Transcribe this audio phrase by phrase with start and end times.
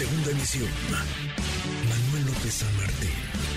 [0.00, 0.70] Segunda emisión.
[1.84, 3.12] Manuel López San Martín,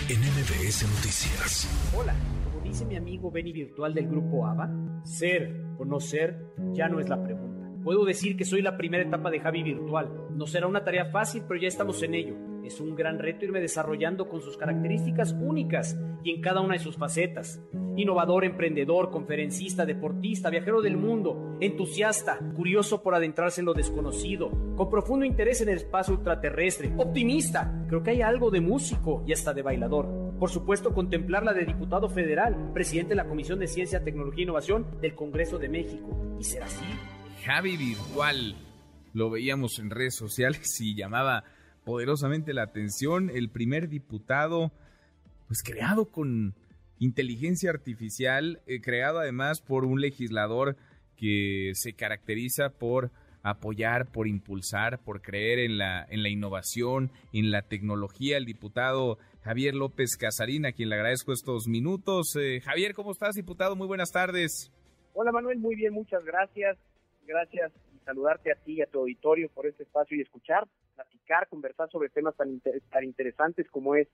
[0.10, 1.94] en MBS Noticias.
[1.96, 2.14] Hola,
[2.44, 4.70] como dice mi amigo Benny Virtual del grupo ABA,
[5.06, 7.72] ser o no ser ya no es la pregunta.
[7.82, 10.12] Puedo decir que soy la primera etapa de Javi Virtual.
[10.36, 12.36] No será una tarea fácil, pero ya estamos en ello.
[12.64, 16.80] Es un gran reto irme desarrollando con sus características únicas y en cada una de
[16.80, 17.62] sus facetas.
[17.98, 24.90] Innovador, emprendedor, conferencista, deportista, viajero del mundo, entusiasta, curioso por adentrarse en lo desconocido, con
[24.90, 27.86] profundo interés en el espacio ultraterrestre, optimista.
[27.90, 30.08] Creo que hay algo de músico y hasta de bailador.
[30.40, 34.44] Por supuesto, contemplar la de diputado federal, presidente de la Comisión de Ciencia, Tecnología e
[34.44, 36.38] Innovación del Congreso de México.
[36.40, 36.86] ¿Y será así?
[37.44, 38.56] Javi Virtual.
[39.14, 41.44] Lo veíamos en redes sociales y llamaba
[41.84, 43.30] poderosamente la atención.
[43.30, 44.72] El primer diputado,
[45.48, 46.56] pues creado con
[47.00, 50.78] inteligencia artificial, eh, creado además por un legislador
[51.18, 53.12] que se caracteriza por
[53.44, 59.18] apoyar, por impulsar, por creer en la, en la innovación, en la tecnología, el diputado
[59.42, 62.36] Javier López Casarín, a quien le agradezco estos minutos.
[62.40, 63.76] Eh, Javier, ¿cómo estás, diputado?
[63.76, 64.72] Muy buenas tardes.
[65.14, 66.78] Hola Manuel, muy bien, muchas gracias.
[67.28, 71.48] Gracias y saludarte a ti y a tu auditorio por este espacio y escuchar platicar,
[71.50, 74.08] conversar sobre temas tan, tan interesantes como es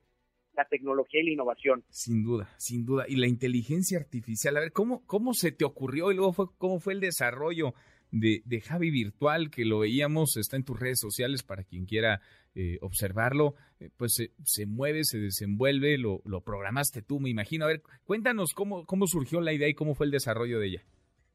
[0.54, 1.84] la tecnología y la innovación.
[1.90, 3.06] Sin duda, sin duda.
[3.08, 6.80] Y la inteligencia artificial, a ver, ¿cómo, cómo se te ocurrió y luego fue, cómo
[6.80, 7.74] fue el desarrollo
[8.12, 12.22] de, de Javi Virtual, que lo veíamos, está en tus redes sociales para quien quiera
[12.56, 17.66] eh, observarlo, eh, pues se, se, mueve, se desenvuelve, lo, lo programaste tú, me imagino.
[17.66, 20.84] A ver, cuéntanos cómo, cómo surgió la idea y cómo fue el desarrollo de ella.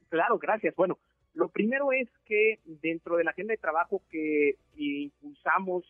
[0.08, 0.74] Claro, gracias.
[0.76, 0.98] Bueno,
[1.34, 5.84] lo primero es que dentro de la agenda de trabajo que impulsamos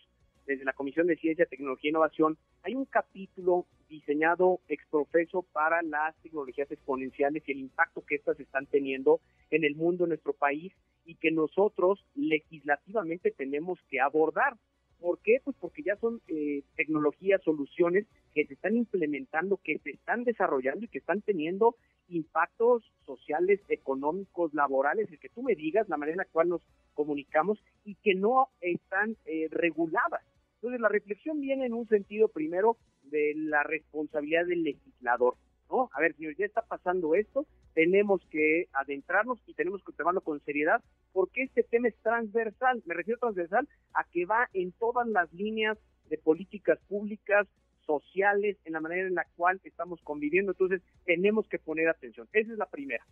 [0.46, 6.16] desde la Comisión de Ciencia, Tecnología e Innovación, hay un capítulo diseñado exprofeso para las
[6.22, 9.20] tecnologías exponenciales y el impacto que éstas están teniendo
[9.50, 10.72] en el mundo, en nuestro país,
[11.04, 14.56] y que nosotros legislativamente tenemos que abordar.
[14.98, 15.40] ¿Por qué?
[15.44, 20.86] Pues porque ya son eh, tecnologías, soluciones que se están implementando, que se están desarrollando
[20.86, 21.76] y que están teniendo
[22.08, 26.62] impactos sociales, económicos, laborales, el que tú me digas, la manera en la cual nos
[26.94, 30.22] comunicamos y que no están eh, reguladas.
[30.56, 35.34] Entonces la reflexión viene en un sentido primero de la responsabilidad del legislador.
[35.70, 35.90] ¿no?
[35.92, 40.40] A ver, señor, ya está pasando esto, tenemos que adentrarnos y tenemos que tomarlo con
[40.40, 40.82] seriedad
[41.12, 42.82] porque este tema es transversal.
[42.86, 45.78] Me refiero transversal a que va en todas las líneas
[46.08, 47.46] de políticas públicas,
[47.84, 50.52] sociales, en la manera en la cual estamos conviviendo.
[50.52, 52.28] Entonces, tenemos que poner atención.
[52.32, 53.04] Esa es la primera.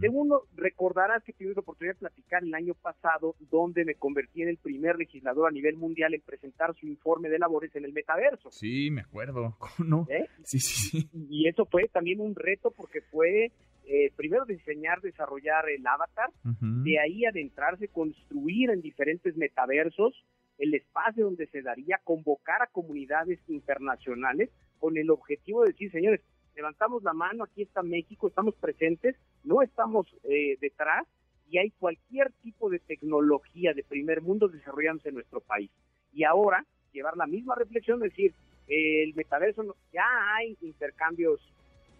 [0.00, 4.48] Segundo, recordarás que tuve la oportunidad de platicar el año pasado, donde me convertí en
[4.48, 8.50] el primer legislador a nivel mundial en presentar su informe de labores en el metaverso.
[8.50, 9.54] Sí, me acuerdo.
[9.58, 10.06] ¿Cómo no?
[10.08, 10.30] ¿Eh?
[10.44, 11.10] Sí, sí, sí.
[11.28, 13.52] Y eso fue también un reto porque fue
[13.84, 20.24] eh, primero diseñar, desarrollar el avatar, de ahí adentrarse, construir en diferentes metaversos
[20.58, 26.20] el espacio donde se daría convocar a comunidades internacionales con el objetivo de decir, señores,
[26.54, 31.06] levantamos la mano, aquí está México, estamos presentes, no estamos eh, detrás
[31.48, 35.70] y hay cualquier tipo de tecnología de primer mundo desarrollándose en nuestro país.
[36.12, 38.34] Y ahora llevar la misma reflexión, decir,
[38.68, 41.40] el metaverso ya hay intercambios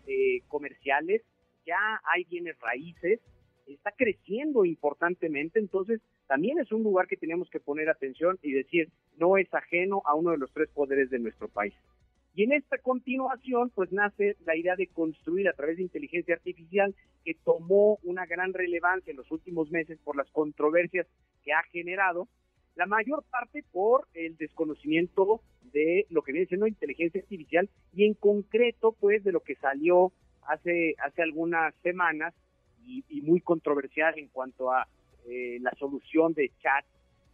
[0.06, 1.22] eh, comerciales,
[1.64, 3.20] ya hay bienes raíces,
[3.74, 8.90] está creciendo importantemente, entonces también es un lugar que tenemos que poner atención y decir,
[9.16, 11.74] no es ajeno a uno de los tres poderes de nuestro país.
[12.34, 16.94] Y en esta continuación, pues nace la idea de construir a través de inteligencia artificial
[17.24, 21.06] que tomó una gran relevancia en los últimos meses por las controversias
[21.42, 22.28] que ha generado,
[22.74, 25.40] la mayor parte por el desconocimiento
[25.72, 30.12] de lo que viene siendo inteligencia artificial y en concreto, pues, de lo que salió
[30.42, 32.34] hace, hace algunas semanas
[32.86, 34.86] y, muy controversial en cuanto a
[35.26, 36.84] eh, la solución de chat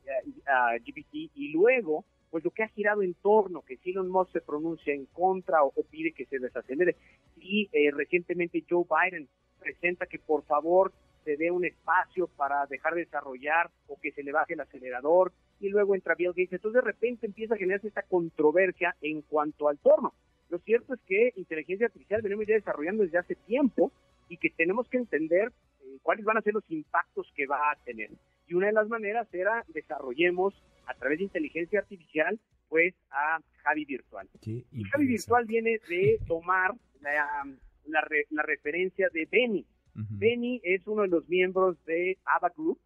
[0.04, 4.40] uh, GPT y luego pues lo que ha girado en torno, que Elon Musk se
[4.40, 6.96] pronuncia en contra o, pide que se desacelere,
[7.36, 9.28] y eh, recientemente Joe Biden
[9.60, 14.22] presenta que por favor se dé un espacio para dejar de desarrollar o que se
[14.22, 15.30] le baje el acelerador,
[15.60, 19.68] y luego entra Bill Gates, entonces de repente empieza a generarse esta controversia en cuanto
[19.68, 20.14] al torno.
[20.48, 23.92] Lo cierto es que inteligencia artificial venimos ya desarrollando desde hace tiempo
[24.32, 27.76] y que tenemos que entender eh, cuáles van a ser los impactos que va a
[27.84, 28.10] tener.
[28.46, 30.54] Y una de las maneras era desarrollemos
[30.86, 32.40] a través de inteligencia artificial,
[32.70, 34.26] pues a Javi Virtual.
[34.42, 37.44] Y Javi Virtual viene de tomar la,
[37.84, 39.66] la, referencia de Benny.
[39.94, 42.80] Benny es uno de los miembros de ABBA Group.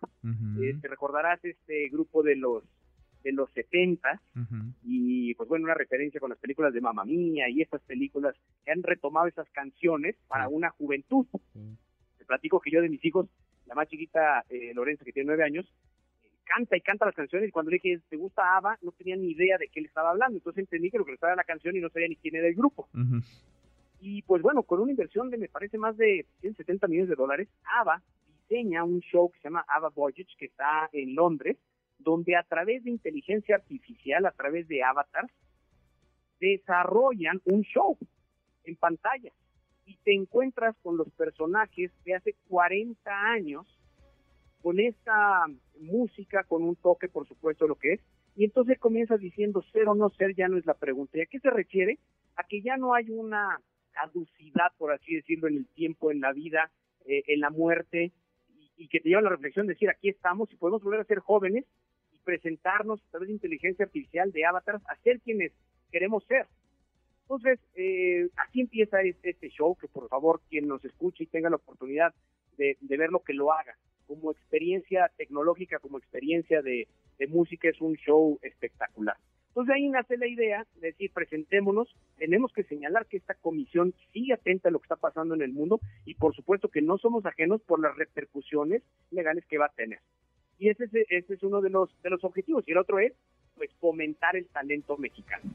[0.61, 2.65] Eh, te recordarás este grupo de los
[3.27, 4.21] de los 70
[4.85, 8.71] y pues bueno, una referencia con las películas de Mamma Mía y estas películas que
[8.71, 11.27] han retomado esas canciones para una juventud.
[12.19, 13.27] Te platico que yo de mis hijos,
[13.67, 15.67] la más chiquita, eh, Lorenza, que tiene nueve años,
[16.45, 17.49] canta y canta las canciones.
[17.49, 18.79] Y cuando le dije, ¿te gusta ABBA?
[18.83, 21.17] No tenía ni idea de qué le estaba hablando, entonces entendí que lo que le
[21.17, 22.89] estaba la canción y no sabía ni quién era el grupo.
[24.01, 27.49] Y pues bueno, con una inversión de me parece más de 170 millones de dólares,
[27.81, 28.03] ABBA
[28.49, 31.57] diseña un show que se llama ABBA Voyage, que está en Londres,
[31.99, 35.33] donde a través de inteligencia artificial, a través de avatars,
[36.41, 37.97] desarrollan un show
[38.65, 39.33] en pantalla
[39.85, 43.67] y te encuentras con los personajes de hace 40 años
[44.61, 45.47] con esta
[45.81, 48.01] música, con un toque, por supuesto, lo que es,
[48.35, 51.17] y entonces comienzas diciendo ser o no ser ya no es la pregunta.
[51.17, 51.99] ¿Y a qué se refiere?
[52.35, 53.61] A que ya no hay una
[53.93, 56.71] caducidad, por así decirlo, en el tiempo, en la vida,
[57.07, 58.13] eh, en la muerte,
[58.77, 61.05] y, que te lleva a la reflexión de decir, aquí estamos y podemos volver a
[61.05, 61.86] ser jóvenes y
[62.27, 65.53] presentarnos a través de inteligencia artificial, de avatars, a ser quienes
[65.93, 66.47] queremos ser.
[67.23, 71.49] Entonces, eh, así empieza este, este, show, que por favor quien nos escuche y tenga
[71.49, 72.13] la oportunidad
[72.59, 73.77] de, de ver lo que lo haga.
[74.07, 76.89] Como experiencia tecnológica, como experiencia de,
[77.19, 79.17] de música, es un show espectacular.
[79.57, 84.35] Entonces ahí nace la idea de decir, presentémonos, tenemos que señalar que esta comisión sigue
[84.35, 87.25] atenta a lo que está pasando en el mundo y por supuesto que no somos
[87.25, 90.01] ajenos por las repercusiones legales que va a tener.
[90.59, 92.65] Y ese es, ese es uno de los, de los objetivos.
[92.67, 93.13] Y el otro es,
[93.55, 95.51] pues, fomentar el talento mexicano.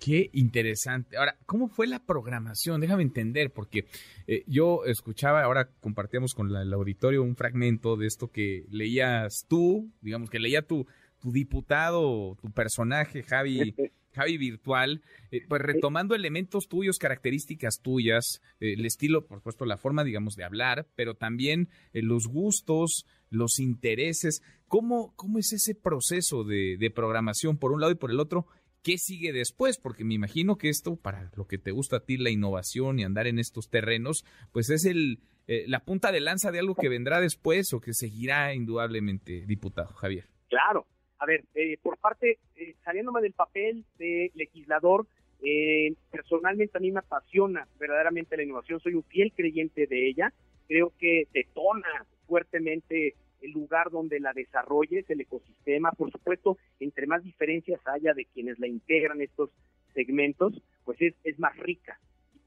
[0.00, 1.18] Qué interesante.
[1.18, 2.80] Ahora, ¿cómo fue la programación?
[2.80, 3.84] Déjame entender, porque
[4.26, 9.90] eh, yo escuchaba, ahora compartíamos con el auditorio un fragmento de esto que leías tú,
[10.00, 10.86] digamos que leía tu,
[11.20, 13.74] tu diputado, tu personaje, Javi,
[14.12, 19.76] Javi Virtual, eh, pues retomando elementos tuyos, características tuyas, eh, el estilo, por supuesto, la
[19.76, 24.42] forma, digamos, de hablar, pero también eh, los gustos, los intereses.
[24.66, 28.46] ¿Cómo, ¿Cómo es ese proceso de, de programación por un lado y por el otro?
[28.82, 29.78] ¿Qué sigue después?
[29.78, 33.04] Porque me imagino que esto, para lo que te gusta a ti, la innovación y
[33.04, 37.20] andar en estos terrenos, pues es el, la punta de lanza de algo que vendrá
[37.20, 40.30] después o que seguirá indudablemente, diputado Javier.
[40.48, 40.86] Claro,
[41.20, 45.06] a ver, eh, por parte, eh, saliéndome del papel de legislador,
[45.42, 50.32] eh, personalmente a mí me apasiona verdaderamente la innovación, soy un fiel creyente de ella,
[50.66, 57.22] creo que detona fuertemente el lugar donde la desarrolles, el ecosistema, por supuesto, entre más
[57.22, 59.50] diferencias haya de quienes la integran estos
[59.92, 61.98] segmentos, pues es, es más rica.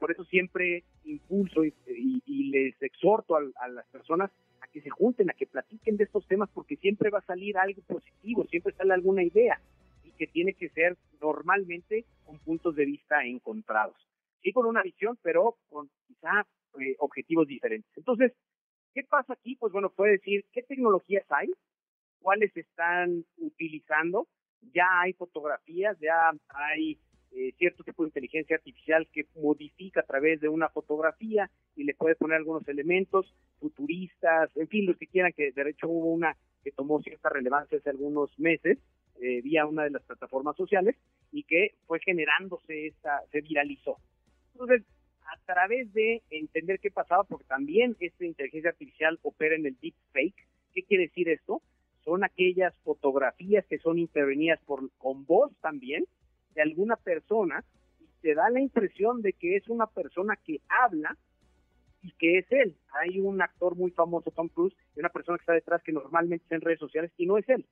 [0.04, 1.72] Por eso siempre impulso y,
[2.50, 4.30] les exhorto a las personas
[4.70, 7.80] que se junten, a que platiquen de estos temas, porque siempre va a salir algo
[7.86, 9.58] positivo, siempre sale alguna idea
[10.04, 13.96] y que tiene que ser normalmente con puntos de vista encontrados.
[14.42, 16.46] Sí con una visión, pero con quizá
[16.78, 17.90] eh, objetivos diferentes.
[17.96, 18.34] Entonces,
[18.92, 19.56] ¿qué pasa aquí?
[19.56, 21.50] Pues bueno, puede decir qué tecnologías hay,
[22.20, 24.28] cuáles están utilizando,
[24.74, 26.98] ya hay fotografías, ya hay
[27.36, 31.94] eh, cierto tipo de inteligencia artificial que modifica a través de una fotografía y le
[31.94, 36.36] puede poner algunos elementos futuristas, en fin, los que quieran, que de hecho hubo una
[36.62, 38.78] que tomó cierta relevancia hace algunos meses
[39.20, 40.96] eh, vía una de las plataformas sociales
[41.30, 43.98] y que fue generándose esta, se viralizó.
[44.52, 44.82] Entonces,
[45.26, 49.94] a través de entender qué pasaba, porque también esta inteligencia artificial opera en el deep
[50.12, 51.62] fake, ¿qué quiere decir esto?
[52.04, 56.04] Son aquellas fotografías que son intervenidas por, con voz también,
[56.54, 57.64] de alguna persona
[58.00, 61.16] y te da la impresión de que es una persona que habla
[62.02, 62.76] y que es él.
[63.00, 66.44] Hay un actor muy famoso, Tom Cruise, y una persona que está detrás que normalmente
[66.44, 67.66] está en redes sociales y no es él.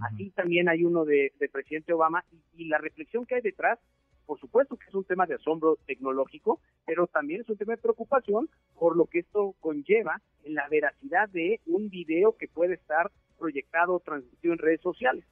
[0.00, 2.24] Así también hay uno de, presidente Obama
[2.56, 3.78] y, la reflexión que hay detrás,
[4.26, 7.82] por supuesto que es un tema de asombro tecnológico, pero también es un tema de
[7.82, 8.48] preocupación
[8.78, 13.94] por lo que esto conlleva en la veracidad de un video que puede estar proyectado
[13.94, 15.24] o transmitido en redes sociales.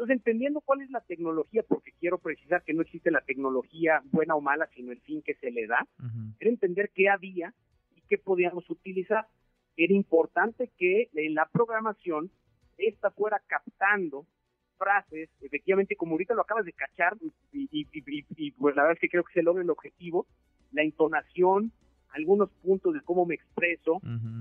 [0.00, 4.34] Entonces, entendiendo cuál es la tecnología, porque quiero precisar que no existe la tecnología buena
[4.34, 5.86] o mala, sino el fin que se le da,
[6.38, 7.52] era entender qué había
[7.94, 9.26] y qué podíamos utilizar.
[9.76, 12.30] Era importante que en la programación
[12.78, 14.24] esta fuera captando
[14.78, 17.18] frases, efectivamente, como ahorita lo acabas de cachar,
[17.52, 17.84] y,
[18.52, 20.26] pues la verdad es que creo que se logra el objetivo,
[20.72, 21.72] la entonación,
[22.08, 24.00] algunos puntos de cómo me expreso,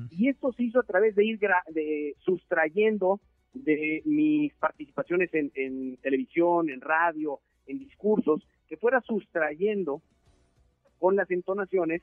[0.10, 3.20] y esto se hizo a través de ir de, sustrayendo
[3.64, 10.02] de mis participaciones en, televisión, en radio, en discursos, que fuera sustrayendo
[11.00, 12.02] con las entonaciones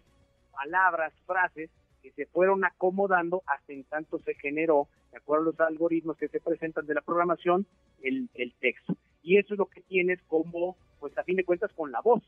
[0.52, 1.70] palabras, frases
[2.02, 6.28] que se fueron acomodando hasta en tanto se generó, de acuerdo a los algoritmos que
[6.28, 7.66] se presentan de la programación,
[8.02, 8.96] el, el texto.
[9.22, 12.22] Y eso es lo que tienes como, pues a fin de cuentas, con la voz.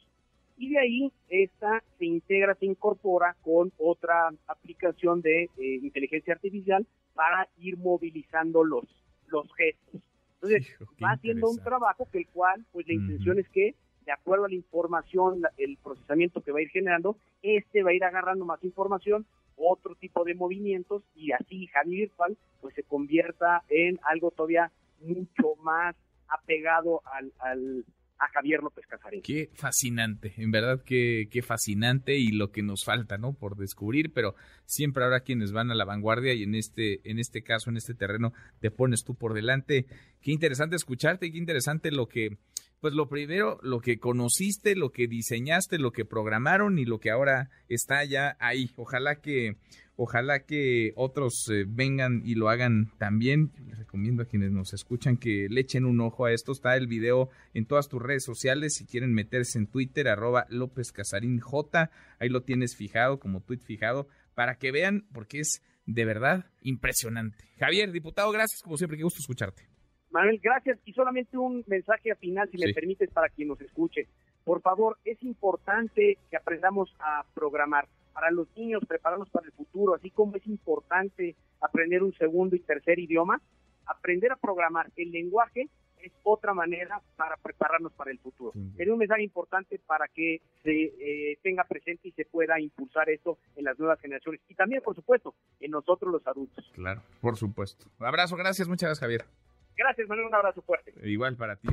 [0.56, 6.84] Y de ahí esta se integra, se incorpora con otra aplicación de eh, inteligencia artificial
[7.14, 8.84] para ir movilizando los,
[9.28, 10.00] los gestos.
[10.34, 13.74] Entonces, va haciendo un trabajo que el cual, pues la intención es que
[14.08, 17.92] de acuerdo a la información, el procesamiento que va a ir generando, este va a
[17.94, 23.64] ir agarrando más información, otro tipo de movimientos y así Javi Virtual pues se convierta
[23.68, 25.94] en algo todavía mucho más
[26.28, 27.84] apegado al, al
[28.18, 29.22] a Javier López Casarín.
[29.22, 33.32] Qué fascinante, en verdad que qué fascinante y lo que nos falta, ¿no?
[33.32, 34.34] Por descubrir, pero
[34.64, 37.94] siempre habrá quienes van a la vanguardia y en este en este caso, en este
[37.94, 39.86] terreno te pones tú por delante.
[40.20, 42.38] Qué interesante escucharte qué interesante lo que
[42.80, 47.10] pues lo primero, lo que conociste, lo que diseñaste, lo que programaron y lo que
[47.10, 48.70] ahora está ya ahí.
[48.76, 49.56] Ojalá que,
[49.96, 53.52] ojalá que otros eh, vengan y lo hagan también.
[53.66, 56.52] Les recomiendo a quienes nos escuchan que le echen un ojo a esto.
[56.52, 58.74] Está el video en todas tus redes sociales.
[58.74, 61.90] Si quieren meterse en Twitter, arroba López Casarín J.
[62.20, 67.44] Ahí lo tienes fijado, como tweet fijado, para que vean, porque es de verdad impresionante.
[67.58, 69.67] Javier, diputado, gracias como siempre, qué gusto escucharte.
[70.10, 70.78] Manuel, gracias.
[70.84, 74.06] Y solamente un mensaje al final, si me permites, para quien nos escuche.
[74.44, 79.94] Por favor, es importante que aprendamos a programar para los niños, prepararnos para el futuro,
[79.94, 83.40] así como es importante aprender un segundo y tercer idioma,
[83.86, 85.68] aprender a programar el lenguaje
[86.02, 88.52] es otra manera para prepararnos para el futuro.
[88.76, 93.38] Es un mensaje importante para que se eh, tenga presente y se pueda impulsar esto
[93.56, 96.70] en las nuevas generaciones y también, por supuesto, en nosotros los adultos.
[96.74, 97.86] Claro, por supuesto.
[97.98, 99.47] Abrazo, gracias, muchas gracias, Javier.
[99.78, 100.26] Gracias, Manuel.
[100.26, 100.92] Un abrazo fuerte.
[101.04, 101.68] Igual para ti.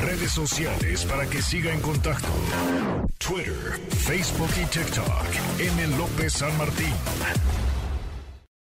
[0.00, 2.28] Redes sociales para que siga en contacto:
[3.18, 5.26] Twitter, Facebook y TikTok.
[5.58, 5.96] M.
[5.98, 6.94] López San Martín.